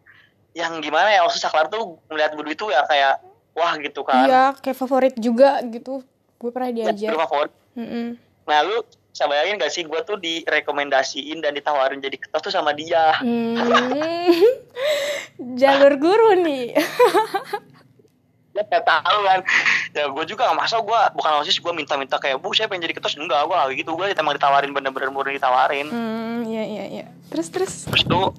yang 0.53 0.79
gimana 0.79 1.09
ya 1.09 1.25
waktu 1.25 1.41
saklar 1.41 1.69
tuh 1.69 1.97
melihat 2.13 2.37
Dwi 2.37 2.53
itu 2.53 2.69
ya 2.69 2.85
kayak 2.85 3.21
wah 3.53 3.73
gitu 3.77 4.01
kan. 4.05 4.25
Iya, 4.25 4.43
kayak 4.59 4.77
favorit 4.77 5.15
juga 5.17 5.61
gitu. 5.65 6.01
Gue 6.41 6.49
pernah 6.51 6.69
iya, 6.69 6.91
diajar. 6.91 7.11
Ya, 7.13 7.19
favorit. 7.19 7.53
Mm 7.73 7.87
-mm. 7.87 8.07
Nah, 8.43 8.59
lu 8.65 8.77
bisa 9.13 9.29
bayangin 9.29 9.61
gak 9.61 9.73
sih 9.73 9.85
gue 9.85 9.99
tuh 10.05 10.17
direkomendasiin 10.17 11.37
dan 11.41 11.53
ditawarin 11.53 12.01
jadi 12.01 12.17
ketua 12.17 12.41
tuh 12.41 12.53
sama 12.53 12.73
dia. 12.73 13.13
Hmm. 13.21 13.55
jalur 15.59 15.93
guru 15.97 16.29
nih 16.39 16.77
ya 18.53 18.63
kayak 18.69 18.85
tahu 18.85 19.19
kan. 19.25 19.39
Ya 19.93 20.05
gue 20.09 20.23
juga 20.29 20.49
gak 20.49 20.57
masa 20.57 20.77
gue 20.81 20.99
bukan 21.17 21.31
osis 21.41 21.57
gue 21.57 21.73
minta-minta 21.73 22.17
kayak 22.21 22.37
bu 22.41 22.53
saya 22.53 22.69
pengen 22.69 22.85
jadi 22.85 22.95
ketua. 22.97 23.13
Enggak 23.17 23.49
gue 23.49 23.57
lagi 23.57 23.73
gitu. 23.81 23.91
Gue 23.97 24.13
emang 24.13 24.37
ditawarin 24.37 24.71
bener-bener 24.71 25.09
murni 25.09 25.37
ditawarin. 25.37 25.87
Hmm 25.89 26.45
iya 26.45 26.63
iya 26.63 26.85
iya. 27.01 27.05
Terus 27.33 27.47
terus? 27.49 27.73
Terus 27.89 28.03
tuh 28.05 28.31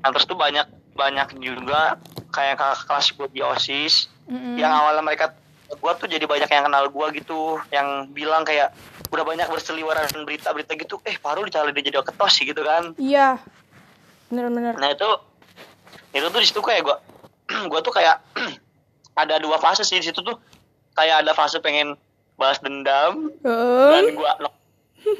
yang 0.00 0.12
terus 0.12 0.26
tuh 0.28 0.36
banyak 0.36 0.66
banyak 0.96 1.28
juga 1.40 1.96
kayak 2.30 2.60
kakak 2.60 2.84
kelas 2.86 3.06
gue 3.16 3.28
di 3.32 3.40
osis 3.40 4.12
mm-hmm. 4.28 4.56
yang 4.60 4.72
awalnya 4.72 5.02
mereka 5.04 5.32
gue 5.70 5.92
tuh 5.96 6.08
jadi 6.10 6.24
banyak 6.26 6.50
yang 6.50 6.66
kenal 6.66 6.84
gue 6.90 7.06
gitu 7.16 7.56
yang 7.70 8.10
bilang 8.10 8.42
kayak 8.42 8.74
udah 9.10 9.24
banyak 9.26 9.46
berseliweran 9.50 10.06
berita-berita 10.26 10.74
gitu. 10.78 10.98
Eh 11.06 11.18
baru 11.18 11.46
dicari 11.46 11.74
dia 11.74 11.90
jadi 11.90 12.02
ketua 12.02 12.28
sih 12.30 12.46
gitu 12.46 12.62
kan. 12.62 12.94
Iya. 12.98 13.38
Bener-bener. 14.30 14.78
Nah 14.78 14.90
itu 14.94 15.08
itu 16.10 16.26
tuh 16.26 16.40
di 16.42 16.46
situ 16.46 16.60
kayak 16.62 16.82
gue 16.86 16.96
gue 17.70 17.80
tuh 17.82 17.94
kayak 17.94 18.22
ada 19.16 19.38
dua 19.42 19.58
fase 19.58 19.82
sih 19.82 19.98
di 19.98 20.06
situ 20.10 20.20
tuh 20.22 20.36
kayak 20.94 21.26
ada 21.26 21.32
fase 21.34 21.58
pengen 21.62 21.94
balas 22.40 22.58
dendam 22.64 23.30
oh. 23.44 23.90
dan 23.92 24.04
gue 24.16 24.30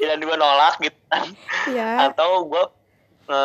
dan 0.01 0.19
gue 0.21 0.35
nolak 0.37 0.75
gitu 0.81 0.99
kan 1.09 1.27
yeah. 1.69 2.09
atau 2.09 2.45
gue 2.49 2.63
nge 3.29 3.43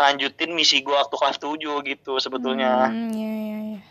lanjutin 0.00 0.50
misi 0.56 0.80
gue 0.80 0.96
waktu 0.96 1.12
kelas 1.12 1.36
7 1.36 1.60
gitu 1.84 2.16
sebetulnya 2.16 2.88
hmm, 2.88 3.12
yeah, 3.12 3.36
yeah, 3.36 3.60
yeah. 3.76 3.82